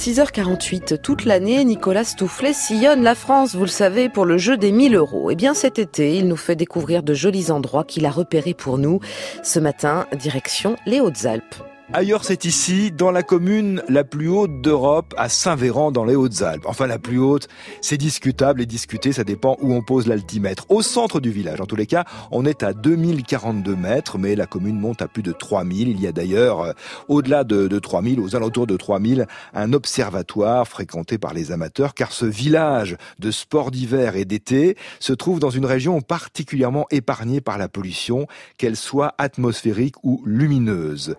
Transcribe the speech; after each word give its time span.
6h48, 0.00 0.96
toute 1.02 1.26
l'année, 1.26 1.62
Nicolas 1.62 2.04
Stoufflet 2.04 2.54
sillonne 2.54 3.02
la 3.02 3.14
France, 3.14 3.54
vous 3.54 3.64
le 3.64 3.68
savez, 3.68 4.08
pour 4.08 4.24
le 4.24 4.38
jeu 4.38 4.56
des 4.56 4.72
1000 4.72 4.94
euros. 4.94 5.30
Eh 5.30 5.34
bien, 5.34 5.52
cet 5.52 5.78
été, 5.78 6.16
il 6.16 6.26
nous 6.26 6.38
fait 6.38 6.56
découvrir 6.56 7.02
de 7.02 7.12
jolis 7.12 7.50
endroits 7.50 7.84
qu'il 7.84 8.06
a 8.06 8.10
repérés 8.10 8.54
pour 8.54 8.78
nous. 8.78 9.00
Ce 9.42 9.58
matin, 9.58 10.06
direction 10.16 10.76
les 10.86 11.00
Hautes-Alpes. 11.00 11.69
Ailleurs, 11.92 12.24
c'est 12.24 12.44
ici, 12.44 12.92
dans 12.92 13.10
la 13.10 13.24
commune 13.24 13.82
la 13.88 14.04
plus 14.04 14.28
haute 14.28 14.60
d'Europe, 14.60 15.12
à 15.16 15.28
Saint-Véran, 15.28 15.90
dans 15.90 16.04
les 16.04 16.14
Hautes-Alpes. 16.14 16.64
Enfin, 16.66 16.86
la 16.86 17.00
plus 17.00 17.18
haute, 17.18 17.48
c'est 17.80 17.96
discutable 17.96 18.62
et 18.62 18.66
discuté, 18.66 19.12
ça 19.12 19.24
dépend 19.24 19.56
où 19.60 19.74
on 19.74 19.82
pose 19.82 20.06
l'altimètre. 20.06 20.66
Au 20.68 20.82
centre 20.82 21.18
du 21.18 21.32
village, 21.32 21.60
en 21.60 21.66
tous 21.66 21.74
les 21.74 21.86
cas, 21.86 22.04
on 22.30 22.46
est 22.46 22.62
à 22.62 22.74
2042 22.74 23.74
mètres, 23.74 24.18
mais 24.18 24.36
la 24.36 24.46
commune 24.46 24.78
monte 24.78 25.02
à 25.02 25.08
plus 25.08 25.24
de 25.24 25.32
3000. 25.32 25.88
Il 25.88 26.00
y 26.00 26.06
a 26.06 26.12
d'ailleurs, 26.12 26.60
euh, 26.60 26.72
au-delà 27.08 27.42
de, 27.42 27.66
de 27.66 27.78
3000, 27.80 28.20
aux 28.20 28.36
alentours 28.36 28.68
de 28.68 28.76
3000, 28.76 29.26
un 29.52 29.72
observatoire 29.72 30.68
fréquenté 30.68 31.18
par 31.18 31.34
les 31.34 31.50
amateurs, 31.50 31.94
car 31.94 32.12
ce 32.12 32.24
village 32.24 32.96
de 33.18 33.32
sport 33.32 33.72
d'hiver 33.72 34.14
et 34.14 34.24
d'été 34.24 34.76
se 35.00 35.12
trouve 35.12 35.40
dans 35.40 35.50
une 35.50 35.66
région 35.66 36.00
particulièrement 36.02 36.86
épargnée 36.92 37.40
par 37.40 37.58
la 37.58 37.68
pollution, 37.68 38.28
qu'elle 38.58 38.76
soit 38.76 39.12
atmosphérique 39.18 39.96
ou 40.04 40.22
lumineuse. 40.24 41.16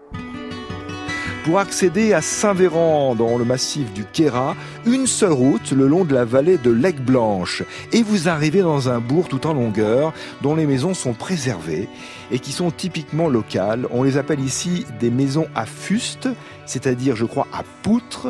Pour 1.43 1.57
accéder 1.57 2.13
à 2.13 2.21
Saint-Véran, 2.21 3.15
dans 3.15 3.35
le 3.35 3.45
massif 3.45 3.91
du 3.93 4.05
Quéra, 4.05 4.55
une 4.85 5.07
seule 5.07 5.31
route 5.31 5.71
le 5.71 5.87
long 5.87 6.05
de 6.05 6.13
la 6.13 6.23
vallée 6.23 6.59
de 6.59 6.69
l'Aigle 6.69 7.01
Blanche. 7.01 7.63
Et 7.91 8.03
vous 8.03 8.29
arrivez 8.29 8.61
dans 8.61 8.89
un 8.89 8.99
bourg 8.99 9.27
tout 9.27 9.47
en 9.47 9.53
longueur, 9.53 10.13
dont 10.43 10.55
les 10.55 10.67
maisons 10.67 10.93
sont 10.93 11.13
préservées 11.13 11.89
et 12.29 12.37
qui 12.37 12.51
sont 12.51 12.69
typiquement 12.69 13.27
locales. 13.27 13.87
On 13.89 14.03
les 14.03 14.17
appelle 14.17 14.39
ici 14.39 14.85
des 14.99 15.09
maisons 15.09 15.47
à 15.55 15.65
fuste, 15.65 16.29
c'est-à-dire, 16.67 17.15
je 17.15 17.25
crois, 17.25 17.47
à 17.51 17.63
poutres. 17.81 18.27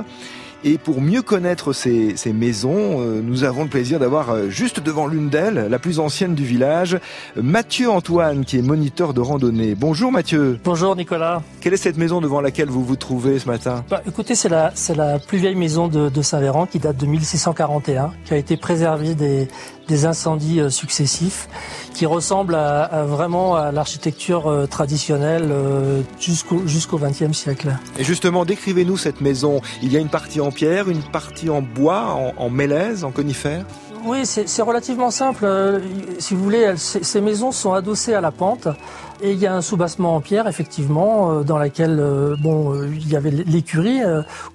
Et 0.64 0.78
pour 0.78 1.02
mieux 1.02 1.23
connaître 1.23 1.73
ces, 1.73 2.16
ces 2.16 2.34
maisons, 2.34 3.02
euh, 3.02 3.22
nous 3.23 3.44
avons 3.44 3.64
le 3.64 3.70
plaisir 3.70 4.00
d'avoir 4.00 4.30
euh, 4.30 4.50
juste 4.50 4.80
devant 4.80 5.08
l'une 5.08 5.30
d'elles, 5.30 5.67
la 5.70 5.80
plus 5.80 6.00
ancienne 6.00 6.36
du 6.36 6.45
village, 6.45 7.00
Mathieu 7.36 7.90
Antoine, 7.90 8.45
qui 8.45 8.59
est 8.59 8.62
moniteur 8.62 9.16
de 9.16 9.22
randonnée. 9.22 9.73
Bonjour 9.73 10.12
Mathieu. 10.12 10.59
Bonjour 10.64 10.95
Nicolas. 10.95 11.42
Quelle 11.62 11.73
est 11.73 11.78
cette 11.78 11.98
maison 11.98 12.22
devant 12.22 12.42
laquelle 12.42 12.70
vous 12.70 12.86
vous 12.86 12.95
trouvez 12.95 13.39
ce 13.39 13.48
matin? 13.48 13.84
Bah, 13.89 14.04
Écoutez, 14.08 14.36
c'est 14.36 14.50
la, 14.50 14.72
c'est 14.76 14.95
la 14.95 15.17
plus 15.17 15.39
vieille 15.39 15.56
maison 15.56 15.88
de, 15.88 16.09
de 16.09 16.22
Saint-Véran 16.22 16.67
qui 16.67 16.78
date 16.78 16.98
de 16.98 17.08
1641, 17.08 18.14
qui 18.26 18.34
a 18.36 18.38
été 18.38 18.56
préservée 18.56 19.16
des, 19.16 19.48
des 19.92 20.06
incendies 20.06 20.61
euh, 20.61 20.70
successifs, 20.70 21.50
qui 21.94 22.06
ressemble 22.06 22.56
à, 22.56 22.84
à 22.84 23.03
vraiment 23.03 23.56
à 23.56 23.72
l'architecture 23.73 24.48
euh, 24.48 24.66
traditionnelle 24.66 25.50
euh, 25.52 26.02
jusqu'au 26.17 26.66
jusqu'au 26.66 26.98
XXe 26.98 27.33
siècle. 27.33 27.75
Et 28.00 28.06
justement, 28.06 28.45
décrivez-nous 28.45 28.98
cette 28.98 29.20
maison. 29.20 29.59
Il 29.83 29.92
y 29.92 29.98
a 29.98 30.00
une 30.00 30.09
partie 30.09 30.39
en 30.39 30.52
pierre, 30.52 30.89
une 30.89 31.03
partie 31.03 31.50
en 31.50 31.61
bois, 31.61 32.06
en, 32.14 32.33
en 32.38 32.50
mélèze, 32.50 33.03
en 33.03 33.11
conifère? 33.11 33.66
Oui, 34.05 34.25
c'est 34.25 34.61
relativement 34.61 35.11
simple. 35.11 35.47
Si 36.19 36.35
vous 36.35 36.44
voulez, 36.44 36.59
elles, 36.59 36.80
ces 36.80 37.21
maisons 37.21 37.52
sont 37.52 37.73
adossées 37.73 38.13
à 38.13 38.21
la 38.21 38.31
pente 38.31 38.67
et 39.23 39.31
il 39.31 39.38
y 39.38 39.45
a 39.45 39.53
un 39.53 39.61
soubassement 39.61 40.16
en 40.16 40.21
pierre, 40.21 40.47
effectivement, 40.47 41.41
dans 41.43 41.59
laquelle 41.59 42.03
bon, 42.41 42.83
il 42.83 43.08
y 43.08 43.16
avait 43.16 43.30
l'écurie 43.30 44.02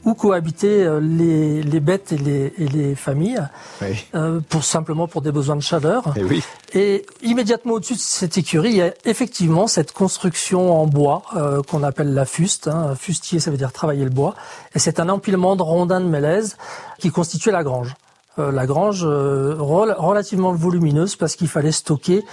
où 0.04 0.14
cohabitaient 0.14 0.88
les, 1.00 1.62
les 1.62 1.80
bêtes 1.80 2.12
et 2.12 2.18
les, 2.18 2.52
et 2.58 2.66
les 2.66 2.94
familles, 2.96 3.40
oui. 3.80 4.04
pour 4.48 4.64
simplement 4.64 5.06
pour 5.06 5.22
des 5.22 5.30
besoins 5.30 5.54
de 5.54 5.62
chaleur. 5.62 6.12
Et, 6.16 6.24
oui. 6.24 6.42
et 6.74 7.06
immédiatement 7.22 7.74
au-dessus 7.74 7.94
de 7.94 8.00
cette 8.00 8.38
écurie, 8.38 8.70
il 8.70 8.76
y 8.76 8.82
a 8.82 8.92
effectivement 9.04 9.66
cette 9.66 9.92
construction 9.92 10.80
en 10.80 10.86
bois 10.86 11.22
euh, 11.36 11.62
qu'on 11.62 11.82
appelle 11.82 12.12
la 12.12 12.24
fuste. 12.24 12.68
Hein. 12.68 12.94
Fustier, 12.98 13.40
ça 13.40 13.50
veut 13.50 13.56
dire 13.56 13.72
travailler 13.72 14.04
le 14.04 14.10
bois. 14.10 14.34
Et 14.74 14.78
c'est 14.78 15.00
un 15.00 15.08
empilement 15.08 15.56
de 15.56 15.62
rondins 15.62 16.00
de 16.00 16.06
mélèze 16.06 16.56
qui 16.98 17.10
constituait 17.10 17.52
la 17.52 17.62
grange. 17.62 17.94
Euh, 18.38 18.52
la 18.52 18.66
grange 18.66 19.02
euh, 19.02 19.54
relativement 19.58 20.52
volumineuse 20.52 21.16
parce 21.16 21.36
qu'il 21.36 21.48
fallait 21.48 21.72
stocker 21.72 22.24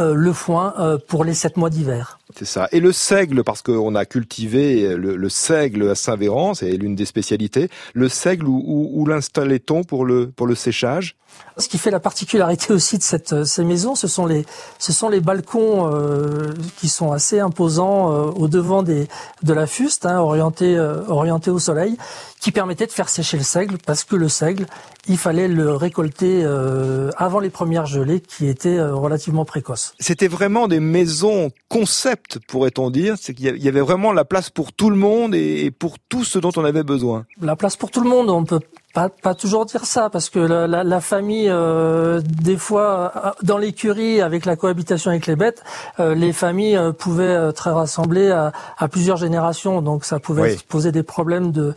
le 0.00 0.32
foin 0.32 0.74
euh, 0.78 0.98
pour 0.98 1.24
les 1.24 1.34
sept 1.34 1.56
mois 1.56 1.70
d'hiver. 1.70 2.18
C'est 2.36 2.44
ça. 2.44 2.68
Et 2.72 2.80
le 2.80 2.92
seigle, 2.92 3.42
parce 3.42 3.62
qu'on 3.62 3.94
a 3.94 4.04
cultivé 4.04 4.96
le, 4.96 5.16
le 5.16 5.28
seigle 5.28 5.88
à 5.88 5.94
Saint-Véran, 5.94 6.54
c'est 6.54 6.70
l'une 6.72 6.94
des 6.94 7.06
spécialités. 7.06 7.70
Le 7.94 8.08
seigle, 8.08 8.46
où, 8.46 8.62
où, 8.66 9.00
où 9.00 9.06
l'installait-on 9.06 9.82
pour 9.82 10.04
le, 10.04 10.28
pour 10.28 10.46
le 10.46 10.54
séchage? 10.54 11.16
Ce 11.56 11.68
qui 11.68 11.78
fait 11.78 11.90
la 11.90 12.00
particularité 12.00 12.72
aussi 12.72 12.98
de 12.98 13.02
cette, 13.02 13.44
ces 13.44 13.64
maisons, 13.64 13.94
ce 13.94 14.08
sont 14.08 14.26
les, 14.26 14.44
ce 14.78 14.92
sont 14.92 15.08
les 15.08 15.20
balcons 15.20 15.90
euh, 15.92 16.52
qui 16.78 16.88
sont 16.88 17.12
assez 17.12 17.40
imposants 17.40 18.12
euh, 18.12 18.30
au 18.36 18.48
devant 18.48 18.82
des, 18.82 19.08
de 19.42 19.52
la 19.52 19.66
fuste, 19.66 20.04
hein, 20.04 20.18
orientés, 20.18 20.76
euh, 20.76 21.02
orientés 21.06 21.50
au 21.50 21.58
soleil, 21.58 21.96
qui 22.40 22.50
permettaient 22.52 22.86
de 22.86 22.92
faire 22.92 23.08
sécher 23.08 23.36
le 23.36 23.42
seigle, 23.42 23.78
parce 23.86 24.04
que 24.04 24.16
le 24.16 24.28
seigle, 24.28 24.66
il 25.06 25.16
fallait 25.16 25.48
le 25.48 25.74
récolter 25.74 26.42
euh, 26.44 27.10
avant 27.16 27.40
les 27.40 27.50
premières 27.50 27.86
gelées, 27.86 28.20
qui 28.20 28.46
étaient 28.46 28.78
euh, 28.78 28.94
relativement 28.94 29.44
précoces. 29.44 29.87
C'était 29.98 30.28
vraiment 30.28 30.68
des 30.68 30.80
maisons 30.80 31.50
concept, 31.68 32.38
pourrait-on 32.46 32.90
dire. 32.90 33.16
C'est 33.20 33.34
qu'il 33.34 33.62
y 33.62 33.68
avait 33.68 33.80
vraiment 33.80 34.12
la 34.12 34.24
place 34.24 34.50
pour 34.50 34.72
tout 34.72 34.90
le 34.90 34.96
monde 34.96 35.34
et 35.34 35.70
pour 35.70 35.98
tout 35.98 36.24
ce 36.24 36.38
dont 36.38 36.52
on 36.56 36.64
avait 36.64 36.82
besoin. 36.82 37.26
La 37.40 37.56
place 37.56 37.76
pour 37.76 37.90
tout 37.90 38.00
le 38.00 38.08
monde, 38.08 38.30
on 38.30 38.44
peut 38.44 38.60
pas, 38.94 39.10
pas, 39.10 39.34
toujours 39.34 39.66
dire 39.66 39.84
ça 39.84 40.08
parce 40.08 40.30
que 40.30 40.38
la, 40.38 40.66
la, 40.66 40.82
la 40.82 41.00
famille, 41.00 41.48
euh, 41.48 42.22
des 42.24 42.56
fois, 42.56 43.12
euh, 43.14 43.30
dans 43.42 43.58
l'écurie, 43.58 44.22
avec 44.22 44.46
la 44.46 44.56
cohabitation 44.56 45.10
avec 45.10 45.26
les 45.26 45.36
bêtes, 45.36 45.62
euh, 46.00 46.14
les 46.14 46.32
familles 46.32 46.76
euh, 46.76 46.92
pouvaient 46.92 47.48
être 47.48 47.70
rassemblées 47.70 48.30
à, 48.30 48.52
à, 48.78 48.88
plusieurs 48.88 49.18
générations, 49.18 49.82
donc 49.82 50.04
ça 50.04 50.18
pouvait 50.18 50.54
oui. 50.54 50.64
poser 50.68 50.90
des 50.90 51.02
problèmes 51.02 51.52
de 51.52 51.74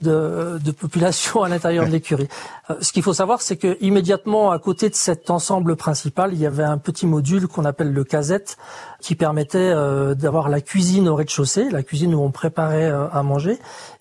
de, 0.00 0.70
population 0.70 1.42
à 1.42 1.48
l'intérieur 1.48 1.86
de 1.86 1.90
l'écurie. 1.90 2.28
Euh, 2.70 2.76
ce 2.80 2.92
qu'il 2.92 3.02
faut 3.02 3.12
savoir, 3.12 3.42
c'est 3.42 3.56
que 3.56 3.76
immédiatement 3.80 4.50
à 4.50 4.58
côté 4.58 4.88
de 4.88 4.94
cet 4.94 5.30
ensemble 5.30 5.76
principal, 5.76 6.32
il 6.32 6.40
y 6.40 6.46
avait 6.46 6.64
un 6.64 6.78
petit 6.78 7.06
module 7.06 7.48
qu'on 7.48 7.64
appelle 7.64 7.92
le 7.92 8.04
casette, 8.04 8.56
qui 9.00 9.14
permettait 9.14 9.58
euh, 9.58 10.14
d'avoir 10.14 10.48
la 10.48 10.60
cuisine 10.60 11.08
au 11.08 11.14
rez-de-chaussée, 11.14 11.70
la 11.70 11.82
cuisine 11.82 12.14
où 12.14 12.22
on 12.22 12.30
préparait 12.30 12.90
euh, 12.90 13.08
à 13.10 13.22
manger, 13.22 13.58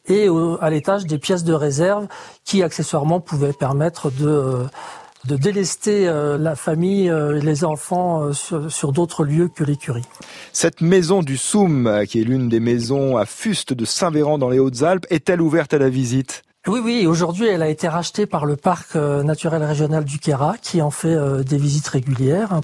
et 0.09 0.29
à 0.61 0.69
l'étage 0.69 1.05
des 1.05 1.17
pièces 1.17 1.43
de 1.43 1.51
réserve 1.51 2.07
qui 2.45 2.63
accessoirement 2.63 3.19
pouvaient 3.19 3.51
permettre 3.51 4.09
de 4.09 4.65
de 5.25 5.35
délester 5.35 6.07
euh, 6.07 6.37
la 6.37 6.55
famille 6.55 7.09
euh, 7.09 7.37
et 7.37 7.41
les 7.41 7.63
enfants 7.63 8.23
euh, 8.23 8.33
sur, 8.33 8.71
sur 8.71 8.91
d'autres 8.91 9.23
lieux 9.25 9.47
que 9.47 9.63
l'écurie. 9.63 10.05
Cette 10.53 10.81
maison 10.81 11.23
du 11.23 11.37
Soum, 11.37 12.03
qui 12.07 12.21
est 12.21 12.23
l'une 12.23 12.49
des 12.49 12.59
maisons 12.59 13.17
à 13.17 13.25
Fuste 13.25 13.73
de 13.73 13.85
Saint-Véran 13.85 14.37
dans 14.37 14.49
les 14.49 14.59
Hautes-Alpes, 14.59 15.05
est-elle 15.09 15.41
ouverte 15.41 15.73
à 15.73 15.79
la 15.79 15.89
visite? 15.89 16.43
Oui, 16.67 16.81
oui. 16.83 17.07
Aujourd'hui, 17.07 17.47
elle 17.47 17.61
a 17.61 17.69
été 17.69 17.87
rachetée 17.87 18.25
par 18.25 18.45
le 18.45 18.55
parc 18.55 18.95
naturel 18.95 19.63
régional 19.63 20.03
du 20.03 20.19
Quéra, 20.19 20.55
qui 20.61 20.81
en 20.81 20.91
fait 20.91 21.15
euh, 21.15 21.43
des 21.43 21.57
visites 21.57 21.87
régulières. 21.87 22.59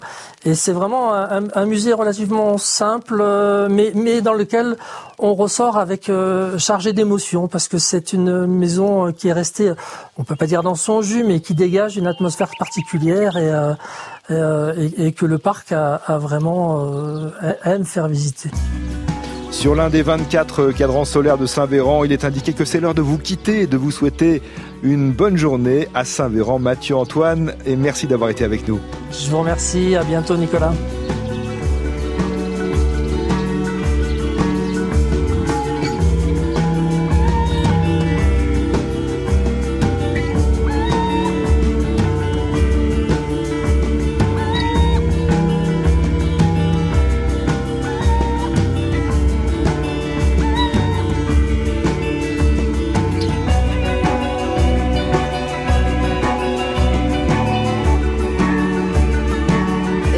Et 0.46 0.56
c'est 0.56 0.74
vraiment 0.74 1.14
un, 1.14 1.66
musée 1.66 1.94
relativement 1.94 2.58
simple, 2.58 3.20
euh, 3.22 3.68
mais, 3.70 3.92
mais 3.96 4.22
dans 4.22 4.34
lequel 4.34 4.76
on 5.20 5.34
ressort 5.34 5.78
avec 5.78 6.10
euh, 6.10 6.58
chargé 6.58 6.92
d'émotions, 6.92 7.48
parce 7.48 7.68
que 7.68 7.78
c'est 7.78 8.14
une 8.14 8.46
maison 8.46 9.12
qui 9.14 9.30
est 9.30 9.34
restée, 9.34 9.72
on 10.18 10.24
peut 10.24 10.36
pas 10.36 10.48
dire 10.48 10.64
dans 10.64 10.76
son 10.76 11.02
jus, 11.02 11.24
mais 11.24 11.40
qui 11.40 11.54
dégage 11.54 11.98
une 11.98 12.08
atmosphère 12.08 12.52
particulière 12.60 13.38
et, 13.38 13.52
et, 14.30 15.08
et 15.08 15.12
que 15.14 15.26
le 15.26 15.38
parc 15.38 15.72
a, 15.72 15.96
a 15.96 16.18
vraiment 16.18 17.32
aime 17.64 17.86
faire 17.86 18.08
visiter. 18.08 18.50
Sur 19.54 19.76
l'un 19.76 19.90
des 19.90 20.02
24 20.02 20.72
cadrans 20.72 21.06
solaires 21.06 21.38
de 21.38 21.46
Saint-Véran, 21.46 22.04
il 22.04 22.12
est 22.12 22.26
indiqué 22.26 22.54
que 22.54 22.66
c'est 22.66 22.82
l'heure 22.82 22.96
de 22.96 23.04
vous 23.04 23.20
quitter 23.20 23.62
et 23.62 23.68
de 23.68 23.78
vous 23.78 23.92
souhaiter 23.92 24.42
une 24.82 25.12
bonne 25.12 25.38
journée 25.38 25.88
à 25.94 26.04
Saint-Véran. 26.04 26.58
Mathieu 26.58 26.98
Antoine, 26.98 27.54
et 27.66 27.76
merci 27.76 28.08
d'avoir 28.08 28.32
été 28.32 28.44
avec 28.44 28.68
nous. 28.68 28.80
Je 29.12 29.30
vous 29.30 29.40
remercie. 29.40 29.96
À 29.96 30.04
bientôt, 30.04 30.36
Nicolas. 30.36 30.74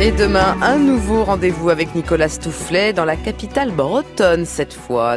Et 0.06 0.12
demain, 0.12 0.56
un 0.62 0.78
nouveau 0.78 1.24
rendez-vous 1.24 1.72
avec 1.72 1.96
Nicolas 1.96 2.30
Stoufflet 2.30 2.94
dans 2.94 3.06
la 3.06 3.16
capitale 3.16 3.72
bretonne 3.72 4.46
cette 4.46 4.76
fois. 4.76 5.14